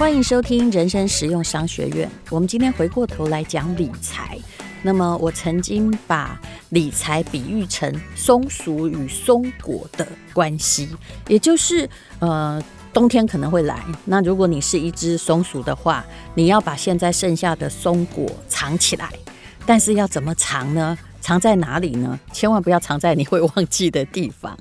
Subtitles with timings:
[0.00, 2.10] 欢迎收听人生实用商学院。
[2.30, 4.38] 我们今天回过头来讲理财。
[4.82, 6.40] 那么，我曾经把
[6.70, 10.88] 理财比喻成松鼠与松果的关系，
[11.28, 11.86] 也就是，
[12.18, 12.58] 呃，
[12.94, 13.84] 冬天可能会来。
[14.06, 16.02] 那如果你是一只松鼠的话，
[16.34, 19.12] 你要把现在剩下的松果藏起来。
[19.66, 20.96] 但是要怎么藏呢？
[21.20, 22.18] 藏在哪里呢？
[22.32, 24.58] 千万不要藏在你会忘记的地方。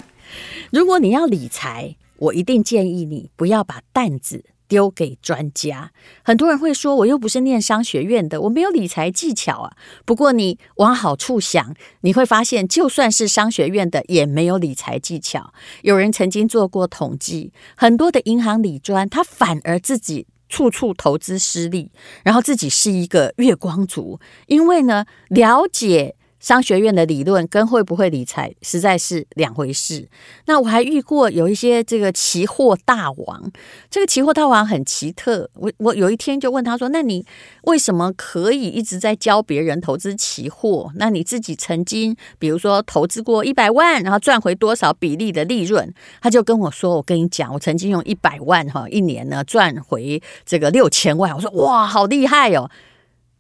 [0.70, 5.92] 如果你要理财，我一定建议你不要把担子丢给专家。
[6.24, 9.76] 很多人会说，我又不是念商学院的，我没有理财技巧啊。
[10.06, 15.52] 不过你往好处想，你会发现，就算是商学院的，也没有理财技巧。
[15.82, 21.92] 有人曾经做过统计，很多的银行理专，他反而自己处处投资失利，
[22.24, 26.16] 然后自己是一个月光族，因为呢，了解。
[26.40, 30.08] 商学院的理论跟会不会理财实在是两回事。
[30.46, 33.52] 那我还遇过有一些这个期货大王，
[33.90, 35.50] 这个期货大王很奇特。
[35.56, 37.26] 我我有一天就问他说：“那你
[37.64, 40.92] 为什么可以一直在教别人投资期货？
[40.96, 52.72] 那你自己曾经比如说投资过一百万，然后赚回多少比例的利润？”他就跟我说：“我跟你讲，我曾经用一百万哈一年呢赚回这个六千万。”我说：“哇，好厉害哦！”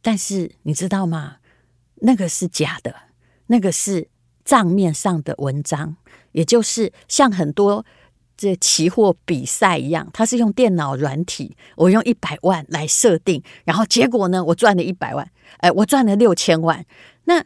[0.02, 1.38] 但是你知道吗？
[2.02, 2.96] 那个是假的，
[3.48, 4.08] 那个是
[4.46, 5.98] 账面上的文章，
[6.32, 7.86] 也就是像很多
[8.38, 16.86] 这期货比赛一样，它是用电脑软体，我用一百万来设定，然后结果呢，我赚了一百万，哎，我赚了六千万，
[17.26, 17.44] 那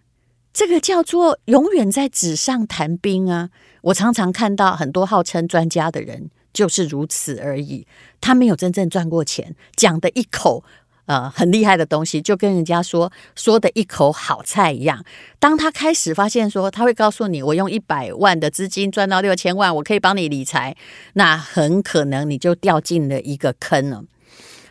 [0.54, 3.50] 这个叫做永远在纸上谈兵啊！
[3.82, 7.88] 我常常看到很多号称专家的人就是如此而已，
[8.22, 10.64] 他没有真正赚过钱，讲的一口。
[11.06, 15.04] 呃，很厉害的东西，就跟人家说说的一口好菜一样。
[15.38, 20.76] 当他开始发现说，他会告诉你，我用一百万的资金赚到六千万，我可以帮你理财，
[21.14, 24.06] 那很可能你就掉进了一个坑了。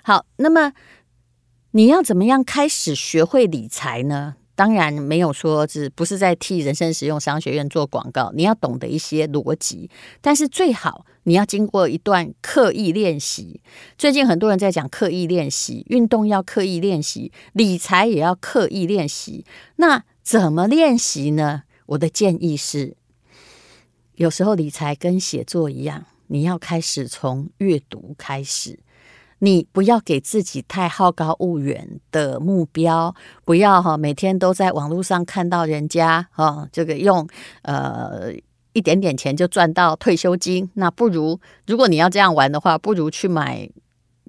[0.02, 0.72] 好，那么
[1.72, 4.36] 你要怎么样开始学会理财呢？
[4.54, 9.90] 当然没有说是不是在替人生实用商学院做广告，你要懂得一些逻辑，
[10.20, 13.60] 但是最好你要经过一段刻意练习。
[13.96, 19.44] 最近很多人在讲刻意练习，运动要刻意练习，理财也要刻意练习。
[19.76, 21.62] 那怎么练习呢？
[21.86, 22.96] 我的建议是，
[24.14, 28.78] 有时候理财跟写作一样，你要开始从阅读开始。
[29.44, 33.12] 你不要给自己太好高骛远的目标，
[33.44, 37.26] 不要哈每天都在网络上看到人家哈这个用
[37.62, 38.32] 呃
[38.72, 43.68] 一点点钱就赚到退休金，那不如如果你要这样玩的话，不如去买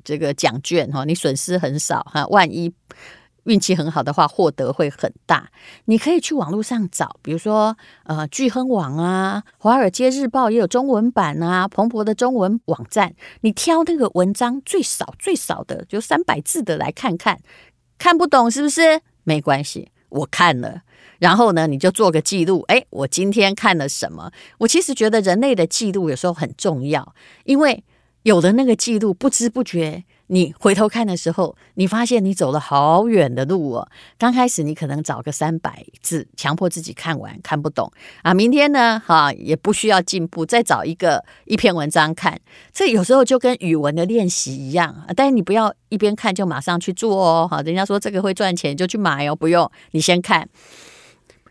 [0.03, 2.73] 这个奖券哈，你损失很少哈，万一。
[3.45, 5.49] 运气很好的话，获得会很大。
[5.85, 17.39] 你可以去网络上找，比如说呃，聚亨网啊，《华尔街日报》也有中文版啊，彭博的中文网站，你挑那个文章最少最少的，就三百字的来看看。
[17.97, 19.01] 看不懂是不是？
[19.23, 20.81] 没关系，我看了。
[21.19, 22.65] 然后呢，你就做个记录。
[22.67, 24.31] 诶，我今天看了什么？
[24.57, 27.13] 我其实觉得人类的记录有时候很重要，
[27.45, 27.83] 因为
[28.23, 30.03] 有了那个记录，不知不觉。
[30.27, 33.87] 你回头看的时候，你发现你走了好远的路哦。
[34.17, 37.91] 刚开始你可能找个三百字，强迫自己看完，看不懂
[38.21, 38.33] 啊。
[38.33, 42.39] 明天呢，哈，也不需要进步，再找一个一篇文章看。
[42.71, 47.47] 这有时候就跟语文的练习一样，但是你不要一边看就马上去做哦。
[47.47, 50.47] 哈，人家说这个会赚钱，就去买哦，不用，你先看。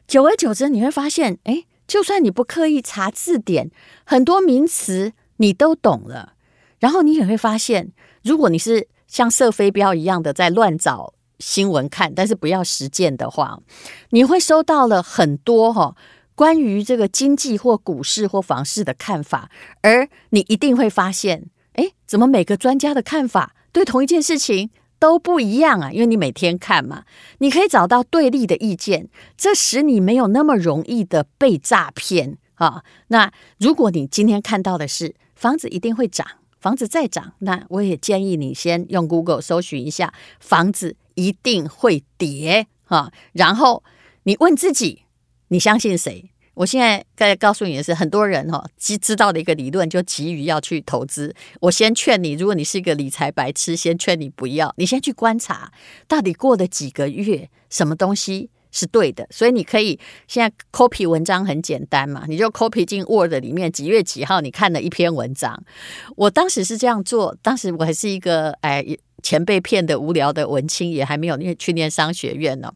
[0.08, 3.70] 久而久之，你会发现，诶，就算你不刻意查字典，
[4.04, 6.32] 很多名词你都懂了。
[6.80, 7.92] 然后你也会发现。
[8.22, 13.58] 如果你是像射飞镖一样的在乱找新闻看，但是不要实践的话，
[14.10, 15.96] 你会收到了很多哈
[16.34, 19.50] 关于这个经济或股市或房市的看法，
[19.82, 25.90] 而你一定会发现，哎，怎么每个专家的看法对同一件事情都不一样啊？
[25.90, 27.04] 因为你每天看嘛，
[27.38, 32.84] 你可以找到对立的意见，这使你没有那么容易的被诈骗啊。
[33.08, 36.26] 那如果你今天看到的是房子一定会涨。
[36.62, 43.12] 房子再涨，那我也建议你先用 Google 搜寻一下，房子一定会跌哈。
[43.32, 43.82] 然后
[44.22, 45.02] 你问自己，
[45.48, 46.30] 你相信谁？
[46.54, 51.34] 我现在该告诉你的是，很多人哈，知知道的一个理论，就急于要去投资。
[51.62, 55.72] 我先劝你，如果你是一个理财白痴，先劝你不要，你先去观察，
[56.06, 58.50] 到底过了几个月，什么东西。
[58.72, 59.96] 是对的，所以你可以
[60.26, 65.62] 现在 copy 文章很简单嘛，你就 copy 进 Word 里面几月几号你看了一篇文章。
[66.16, 68.84] 我当时是这样做，当时我还是一个哎
[69.22, 72.72] 钱被骗的无聊的文青，也还没有念去念商学院呢。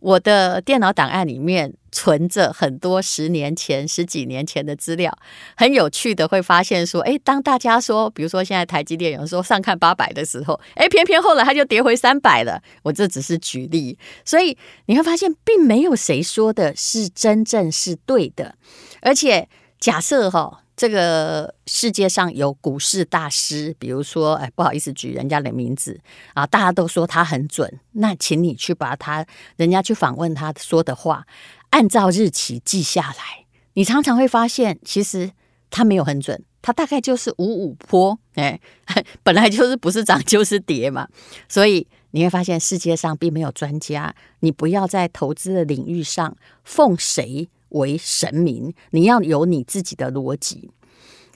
[0.00, 5.16] 我的电脑档案里面存着很多十年前、十几年前的资料，
[5.56, 12.62] 很有趣的会发现说，诶，当大家说，比如说现在台积电有人说上看八百的时候，诶，偏偏后来它就跌回三百了。
[12.82, 14.56] 我这只是举例，所以
[14.86, 18.54] 你会发现，并没有谁说的是真正是对的，
[19.02, 19.48] 而且
[19.80, 20.62] 假设哈。
[20.78, 25.98] 这个世界上有股市大师，比如说，哎，不好意思举人家的名字
[26.34, 29.26] 啊，大家都说他很准，那请你去把他，
[29.56, 31.26] 人家去访问他说的话，
[31.70, 35.32] 按照日期记下来，你常常会发现，其实
[35.68, 38.60] 他没有很准，他大概就是五五坡，哎，
[39.24, 41.08] 本来就是不是涨就是跌嘛，
[41.48, 50.70] 所以你会发现世界上并没有专家，你不要在投资的领域上奉谁为神明，你要有你自己的逻辑。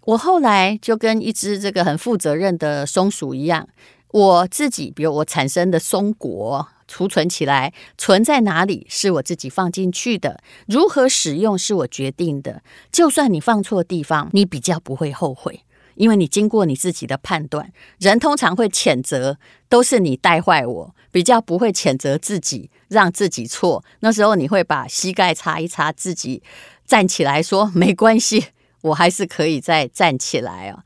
[0.05, 3.69] 我后来就跟一只这个很负责任的松鼠一样，
[4.11, 12.63] 我自己，比如我产生的松果储存起来，存在哪里是我自己放进去的，如何使用是我决定的。
[12.91, 17.73] 就算你放错地方，你比较不会后悔，因为你经过你自己的判断。
[17.99, 23.85] 人通常会谴责，都是你带坏我，比较不会谴责自己，让自己错。
[24.01, 26.43] 那时候你会把膝盖擦一擦，自己
[26.85, 28.47] 站起来说没关系。
[28.83, 30.83] 我还是可以再站起来哦。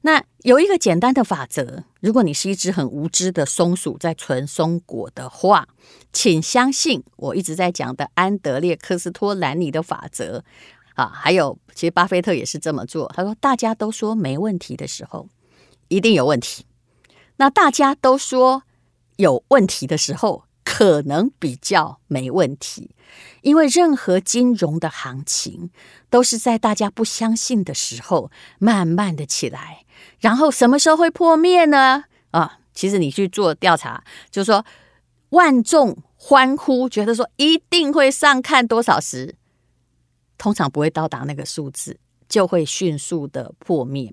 [0.00, 5.68] 那有一个简单的法则：如果你是一只很无知的松鼠在存松果的话，
[6.10, 10.42] 请相信我一直在讲的安德烈·科斯托兰尼的法则
[10.94, 11.12] 啊。
[11.14, 13.10] 还有，其实巴菲特也是这么做。
[13.14, 15.28] 他说：“大家都说没问题的时候，
[15.88, 16.64] 一定有问题；
[17.36, 18.62] 那大家都说
[19.16, 22.90] 有问题的时候，可能比较没问题。”
[23.42, 25.70] 因为任何金融的行情
[26.10, 29.84] 都是在大家不相信的时候慢慢的起来，
[30.18, 32.04] 然后什么时候会破灭呢？
[32.30, 34.64] 啊，其实你去做调查，就是说
[35.28, 39.36] 万众欢呼，觉得说一定会上看多少时，
[40.38, 41.96] 通常不会到达那个数字，
[42.28, 44.12] 就会迅速的破灭。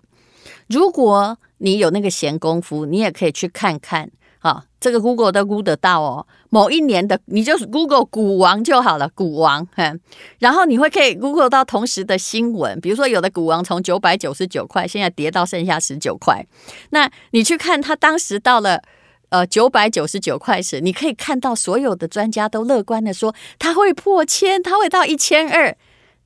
[0.67, 4.11] 如果你有那个闲工夫，你也可以去看看。
[4.39, 6.25] 啊，这个 Google 都估得到哦。
[6.49, 9.67] 某一年的，你就是 Google 股王就好了，股王。
[9.75, 9.99] 哼，
[10.39, 16.43] 然后你会可以 Google 到同时的新闻，比如说有的股王从九百九十九块，现在跌到剩下十九块。
[16.89, 18.81] 那你去看他当时到了
[19.29, 25.77] 呃九百九十九块时，你可以看到所有的专家都乐观的说他会破千，他会到一千二。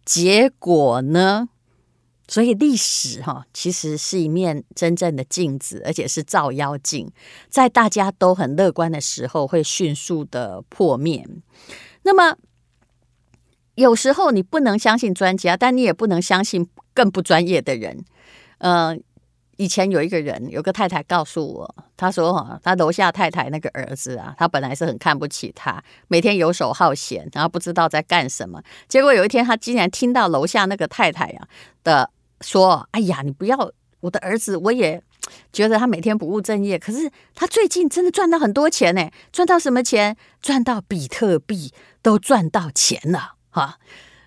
[0.06, 1.50] 结果呢？
[2.28, 7.12] 所以历史哈，其实是一面真正的镜子，而且是照妖镜，
[7.50, 11.24] 在大家都很乐观的时候，会迅速的破灭。
[12.02, 12.36] 那么
[13.76, 18.04] 有时候你不能相信专家，但你也不能相信更不专业的人。
[18.58, 18.98] 呃，
[19.58, 28.62] 以前有一个人，有个太太告诉我，他说哈，他楼下太太那个儿子啊，他本来是很看不起他，每天游手好闲，然后不知道在干什么。
[28.88, 31.48] 结果有一天，他竟然听到楼下那个太太啊
[31.84, 32.10] 的。
[32.42, 33.72] 说：“哎呀，你不要
[34.02, 35.02] 我的儿子，我也
[35.54, 36.78] 觉得他每天不务正业。
[36.78, 40.18] 可是他最近真的赚到很多钱呢，赚到什么钱？
[40.42, 43.78] 赚到比特币都赚到钱了哈。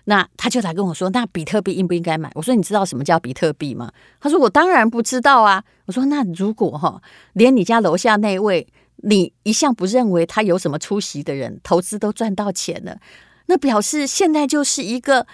[0.09, 2.31] 那他就来跟我说：那比特币应不应该买？
[2.33, 3.91] 我说：你知道什么叫比特币吗？
[4.19, 5.63] 他说：我当然不知道啊。
[5.85, 7.01] 我说：那如果哈，
[7.33, 8.67] 连你家楼下那位
[8.97, 12.97] 你一向不认为他有什么出息的人，投资都赚到钱了，
[13.45, 15.27] 那表示现在就是一个。”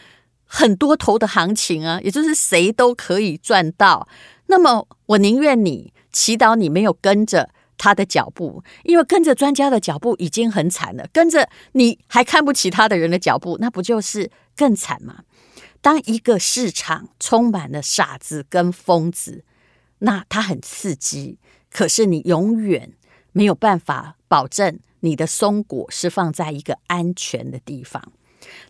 [0.47, 4.07] 很多头的行情啊，也就是谁都可以赚到。
[4.45, 15.23] 那么我宁愿你祈祷你没有跟着他的脚步，因为跟着专家的脚步已经很惨了，跟着你还看不起他的人的脚步，那不就是更惨吗？
[15.81, 19.43] 当一个市场充满了傻子跟疯子，
[19.99, 21.37] 那它很刺激，
[21.69, 22.93] 可是你永远
[23.31, 28.11] 没有办法保证你的松果是放在一个安全的地方。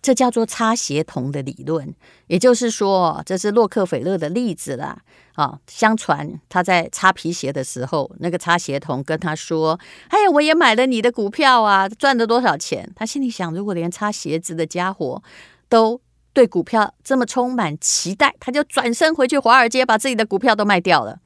[0.02, 1.94] 这叫做擦鞋童的理论，
[2.28, 5.00] 也就是说，这是洛克菲勒的例子啦。
[5.34, 15.22] 啊，相传他在擦皮鞋的时候，那个擦鞋童跟他说：“哎呀，我也买了你的股票啊，赚了多少钱？”他心里想：如果连擦鞋子的家伙
[15.68, 16.00] 都
[16.32, 21.20] 对股票这么充满期待，他就转身回去华尔街，把自己的股票都卖掉了。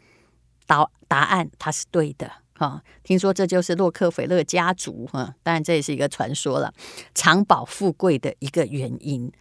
[0.65, 2.31] 答答案，他是对的。
[2.59, 6.73] 哈，听说这就是洛克菲勒家族哈，当然这也是一个传说了，
[7.15, 9.31] 长保富贵的一个原因。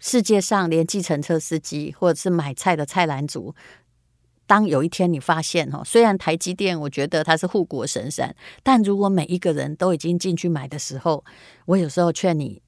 [0.00, 3.54] 世界上连计程车司机或者是买菜的菜篮族，
[4.46, 11.24] 当有一天你发现哈，虽然台积电我觉得它是护国神山，但如果每一个人都已经进去买的时候，
[11.66, 12.60] 我有时候劝你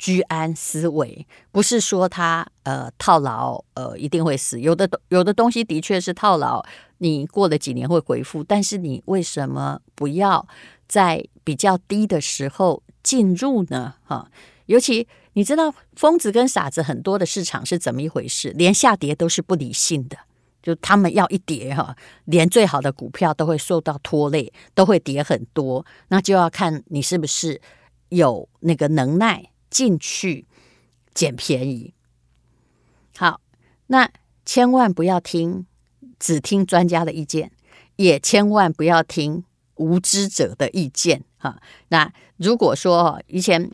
[0.00, 6.64] 居安思危，不是说他呃套牢呃一定会死，有的有的东西的确是套牢，
[6.98, 10.48] 你过了几年会恢复，但是你为什么不要
[10.88, 13.96] 在比较低的时候进入呢？
[14.06, 14.30] 哈，
[14.64, 18.54] 尤其你知道疯子跟傻子很多的市场是怎么一回事？
[18.56, 20.16] 连下跌都是不理性的，
[20.62, 27.60] 就他们要一跌哈，连最好的股票都会受到拖累，都会跌很多，那就要看你是不是
[28.08, 30.46] 有那个能耐进去
[31.14, 31.94] 捡便宜。
[33.16, 33.40] 好，
[33.86, 34.10] 那
[34.44, 35.66] 千万不要听，
[36.18, 37.52] 只听专家的意见，
[37.96, 39.44] 也千万不要听
[39.76, 41.60] 无知者的意见哈。
[41.88, 43.70] 那如果说以前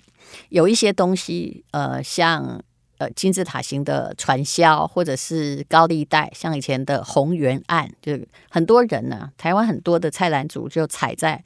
[0.51, 2.63] 有一些东西，呃，像
[2.99, 8.19] 呃金字塔型的传销，或者是高利贷，像以前的红源案，就
[8.51, 11.45] 很多人呢，台湾很多的菜篮族就踩在。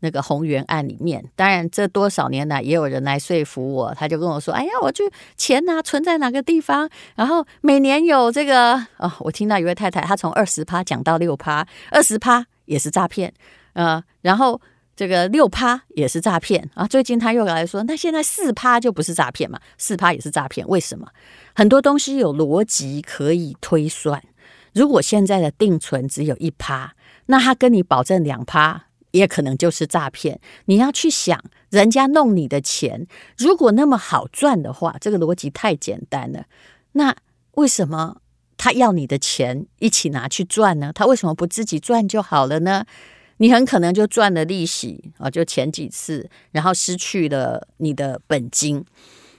[0.00, 5.04] 那个鸿源案里面，当然这多少年来也有人来说服我，他就跟我说：“哎呀，我就
[5.36, 13.32] 钱呐、啊、存在哪个地方，然后每年有这个哦。”我听到一位太太，她从二十趴讲到六趴，二十趴也是诈骗，
[13.72, 14.60] 呃，然后
[14.94, 16.86] 这个六趴也是诈骗啊。
[16.86, 19.58] 最近他又来说，那现在四趴就不是诈骗嘛？
[19.76, 21.08] 四趴也是诈骗，为什么？
[21.54, 24.22] 很多东西有逻辑可以推算。
[24.74, 26.94] 如果现在的定存只有一趴，
[27.26, 28.87] 那他跟你保证两趴。
[29.12, 30.40] 也可能就是诈骗。
[30.66, 36.46] 你要去想，人家弄你的钱，如果那么好赚的话，这个逻辑太简单了。
[36.92, 37.16] 那
[37.52, 38.20] 为什么
[38.56, 40.92] 他要你的钱一起拿去赚呢？
[40.94, 42.84] 他为什么不自己赚就好了呢？
[43.38, 48.84] 你很可能就赚了利息啊，就前几次，然后失去了你的本金。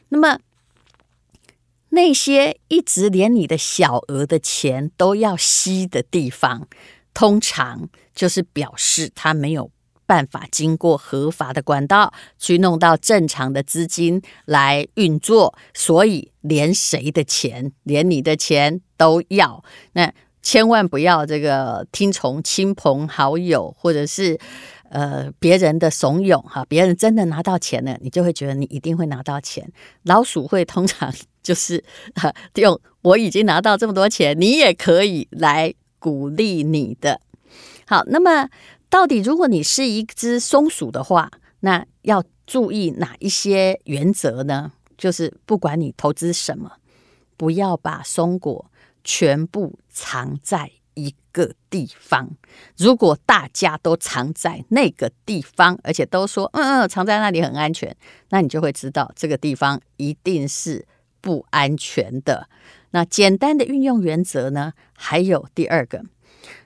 [0.08, 0.40] 那么
[1.90, 6.68] 那些一直连你的小额的钱都要吸的地方。
[7.20, 9.70] 通常就是表示他没有
[10.06, 19.62] 办法经过合法的管道去弄到正常的资金来运作，所以连谁的钱，连你的钱都要。
[19.92, 24.40] 那千万不要这个听从亲朋好友或者是
[24.90, 29.70] 呃别人的怂恿哈，别人真的拿到钱了，你就会觉得你一定会拿到钱。
[30.04, 31.84] 老鼠会通常就是
[32.56, 35.74] 用 我已经拿到这么多钱，你也可以来。
[36.00, 37.22] 鼓励你的。
[37.86, 38.50] 好，那么
[38.90, 41.30] 到底如果你是一只松鼠的话，
[41.60, 44.72] 那要注意哪一些原则呢？
[44.98, 46.74] 就是不管你投资什么，
[47.38, 48.70] 不要把松果
[49.04, 52.30] 全部藏在一个地方。
[52.78, 57.96] 如果大家都藏在那个地方，而且都说嗯嗯，藏在那里很安全，
[58.30, 60.86] 那你就会知道这个地方一定是
[61.22, 62.50] 不安全的。
[62.92, 64.74] 那简单的运用原则呢？
[64.94, 66.04] 还有第二个，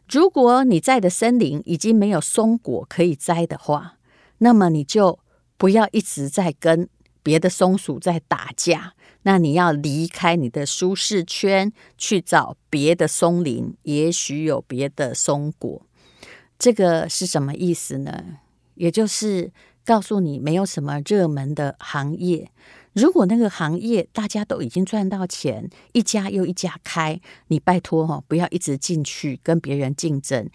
[0.09, 3.97] 如果你在的森林已经没有松果可以摘的话，
[4.39, 5.19] 那么你就
[5.57, 6.87] 不要一直在跟
[7.21, 8.93] 别的松鼠在打架。
[9.25, 15.81] 那你要离开你的舒适圈，去找别的松林，也许有别的松果。
[16.59, 18.39] 这个是什么意思呢？
[18.75, 19.51] 也就是
[19.85, 22.51] 告诉你，没有什么热门的行业。
[22.93, 30.49] 如果那个行业大家都已经赚到钱，一家又一家开，你拜托哈，不要一直进去跟别人竞争。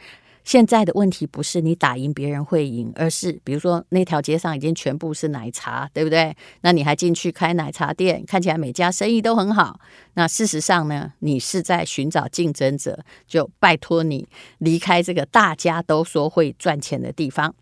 [0.44, 6.34] 现在的问题不是你打赢别人会赢，而是比如说那条街上已经全部是奶茶，对不对？
[6.62, 9.78] 那你还进去开奶茶店，看起来每家生意都很好。
[10.14, 14.26] 那事实上呢，你是在寻找竞争者，就拜托你
[14.56, 17.54] 离开这个大家都说会赚钱的地方。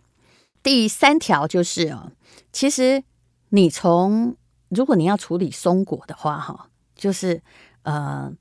[0.62, 2.12] 第三条就是哦，
[2.52, 3.02] 其实
[3.48, 4.36] 你从
[4.68, 7.40] 如果你要处理松果的话，哈，就是
[7.82, 8.32] 呃，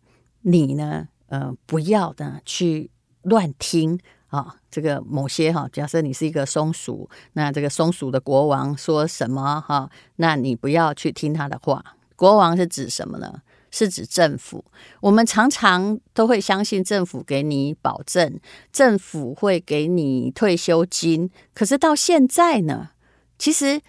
[0.42, 2.90] 你呢，呃，不要呢去
[3.22, 11.84] 乱听啊，这个某些哈，假设你是一个松鼠，那这个松鼠的国王说什么哈，那你不要去听他的话。
[12.16, 13.42] 国王是指什么呢？
[13.70, 14.66] 是指政府。
[15.02, 18.40] 我们常常都会相信政府给你保证，
[18.72, 22.90] 政府会给你退休金，可是到现在呢，
[23.38, 23.80] 其实。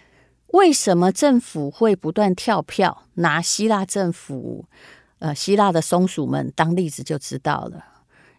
[0.47, 3.03] 为什么政府会不断跳票？
[3.15, 4.65] 拿希腊政府，
[5.19, 7.83] 呃，希腊的松鼠们当例子就知道了。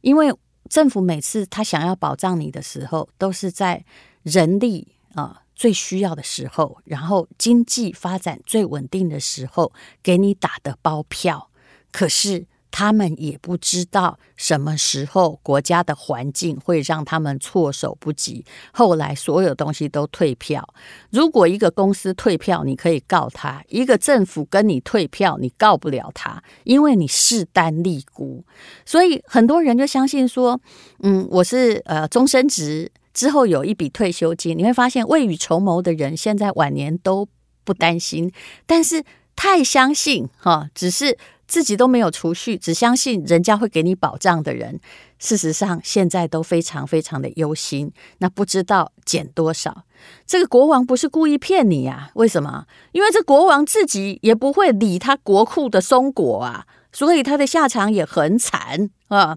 [0.00, 0.32] 因为
[0.68, 3.84] 政府每次他想要保障你的时候，都是在
[4.22, 9.72] 人力啊、最需要的时候，然后经济发展最稳定的时候
[10.02, 11.50] 给你打的包票。
[11.92, 12.46] 可是。
[12.70, 18.44] 他们也不知道什么时候国家的环境会让他们措手不及。
[18.72, 20.66] 后来所有东西都退票。
[21.10, 28.44] 如果一个公司退票，你可以告他；一个政府跟你退票，你告不了他，因为你势单力孤。
[28.84, 30.60] 所以很多人就相信说，
[31.00, 34.56] 嗯，我是呃终身职之后有一笔退休金。
[34.56, 37.28] 你会发现未雨绸缪的人现在晚年都
[37.64, 38.32] 不担心，
[38.66, 39.04] 但是。
[39.40, 41.16] 太相信哈，只是
[41.48, 44.78] 自己都没有储蓄，只相信人家会给你保障的人，
[45.18, 47.90] 事实上现在都非常非常的忧心。
[48.18, 49.84] 那不知道减多少？
[50.26, 52.10] 这个国王不是故意骗你呀？
[52.14, 52.66] 为什么？
[52.92, 56.66] 因为这国王自己也不会理他国库的松果啊。
[56.90, 59.36] 所以他的下场也很惨啊！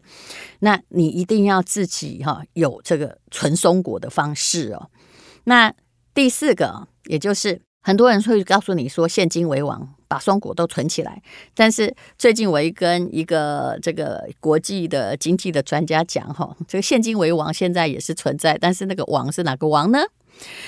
[0.59, 4.89] 那你一定要自己哈有这个存松果的方式哦。
[5.43, 5.71] 那
[6.13, 11.21] 第四个，也就是很多人会告诉你说，现金为王，把双股都存起来。
[11.55, 19.99] 但是最近我一跟一个这个国际的经济的专家讲哈，这个现金为王现在也是存在，但是那个王是哪个王呢？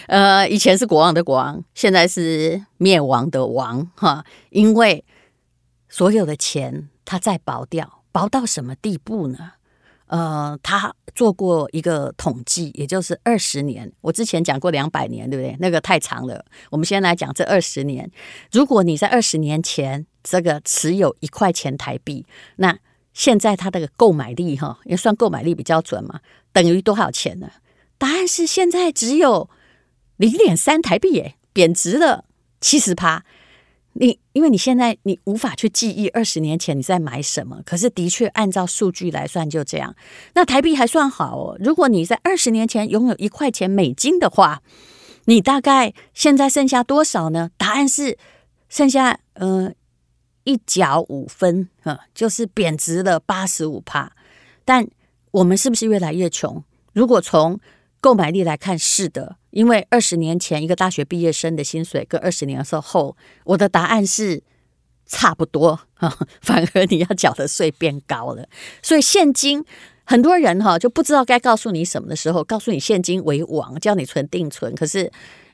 [0.07, 5.03] 呃，以前是国王的国王，现在是灭亡的亡哈，因为。
[5.89, 9.51] 所有的钱，他再薄掉，薄到什么地步呢？
[10.13, 13.91] 呃，他做过一个统计，也就是二十年。
[13.99, 15.57] 我之前讲过两百年，对不对？
[15.59, 16.45] 那个太长了。
[16.69, 18.07] 我们先来讲这二十年。
[18.51, 22.27] 如果你在二十年前这个持有一块钱台币，
[22.57, 22.77] 那
[23.15, 26.19] 现在它的购买力哈，也算购买力比较准嘛，
[26.51, 27.49] 等于多少钱呢？
[27.97, 29.49] 答案是现在只有
[30.17, 32.25] 零点三台币，耶，贬值了
[32.61, 33.25] 七十趴。
[33.93, 39.95] 你因为你现在你无法去记忆二十年前你在买什么，可是的确按照数据来算就这样。
[40.33, 41.57] 那台币还算好哦。
[41.59, 44.61] 如果你在二十年前拥有一块钱美金的话，
[45.25, 47.51] 你大概现在剩下多少呢？
[47.57, 48.17] 答案是
[48.67, 49.71] 剩下呃
[50.43, 54.11] 一角五分啊，就是贬值了八十五趴。
[54.65, 54.87] 但
[55.31, 56.63] 我们是不是越来越穷？
[56.93, 57.59] 如果从
[58.01, 59.37] 购买力来看，是的。
[59.53, 64.41] 因为二十年前一个大学毕业生的薪水跟二十年后，我的答案是
[65.05, 68.47] 差不多哈， 反而你要缴的税变高了。
[68.81, 69.63] 所以现金
[70.03, 75.11] 很多人哈就不知道该告诉你什么的时候，告诉你现金为王，叫你存定存，可是。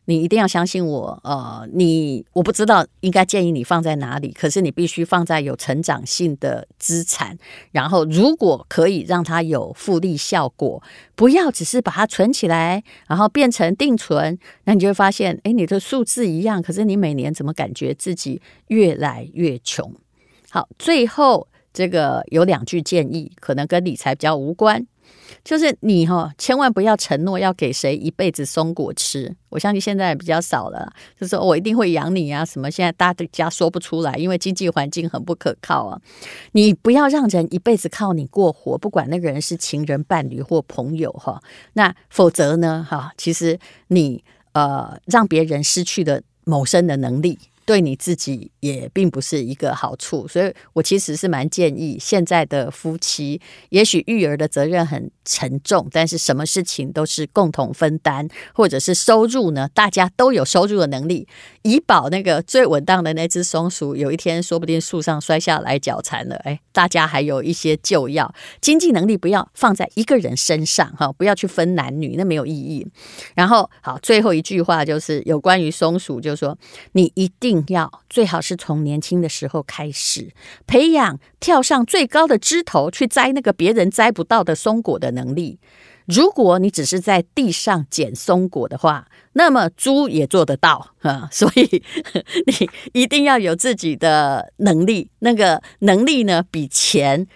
[0.10, 7.38] 你一定要相信我，呃，你我不知道应该建议你放在哪里，可是你必须放在有成长性的资产，
[7.72, 10.82] 然后如果可以让它有复利效果，
[11.14, 19.94] 不要只是把它存起来，然后变成定存，那你就会发现，哎，你的数字一样，可是你每年怎么感觉自己越来越穷？
[20.50, 21.48] 好，最后
[21.80, 24.86] 这个有两句建议，可能跟理财比较无关。
[25.46, 29.34] 就是你哈，千万不要承诺要给谁一辈子松果吃。
[29.48, 32.70] 我相信现在比较少了，就是我一定会养你啊什么。
[32.70, 35.98] 现在大家说不出来，因为经济环境很不可靠啊。
[36.52, 41.42] 你不要让人一辈子靠你过活，不管那个人是情人、伴侣或朋友哈。
[41.72, 47.40] 那否则呢哈，其实你呃让别人失去了谋生的能力。
[47.70, 61.28] 对你自己也并不是一个好处，所以我其实是蛮建议现在的夫妻，也许育儿的责任很沉重，但是什么事情都是共同分担，或者是收入呢，大家都有收入的能力，
[61.62, 72.88] 以保那个最稳当的那只松鼠，有一天说不定树上摔下来脚残了，哎，大家还有一些救药，经济能力不要放在一个人身上哈，不要去分男女，那没有意义。
[73.36, 76.58] 然后好，最后一句话就是有关于松鼠，就说
[76.94, 77.59] 你一定。
[77.68, 80.32] 要最好是从年轻的时候开始
[80.66, 85.60] 培养跳上最高的枝头去摘那个别人摘不到的松果的能力。
[86.06, 91.30] 如果你只是在地上捡松果的话，那么猪也做得到啊！
[91.32, 91.84] 所以
[92.48, 97.28] 你一定要有自己的能力，那个能力呢，比钱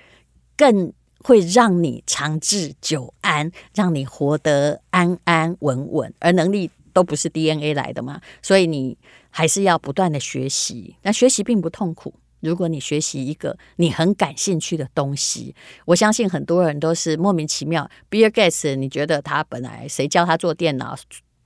[0.57, 6.11] 更会让你长治久安，让你活得安安稳稳。
[6.17, 8.97] 而能力都不是 DNA 来的嘛，所以你。
[9.35, 12.13] 还是要不断的学习，那学习并不痛苦。
[12.41, 17.89] 如果你学习一个你很感兴趣的东西，我相信很多人都是莫名其妙。
[18.11, 20.95] Bill Gates，你觉得他本来谁教他做电脑，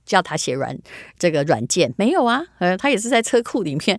[0.04, 0.78] 教他写软
[1.18, 1.94] 这个软件？
[1.96, 3.98] 没有啊，呃，他也是在车库里面。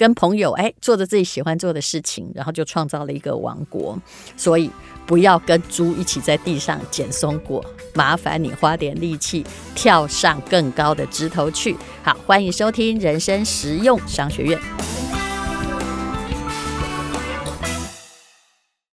[0.00, 3.98] 跟朋友哎，做着自己喜欢做的事情，然后就创造了一个王国。
[4.34, 4.70] 所以
[5.04, 11.76] 不要跟猪一起在地上捡松果，麻烦你花点力气跳上更高的枝头去。
[12.02, 14.58] 好，欢迎收听人生实用商学院。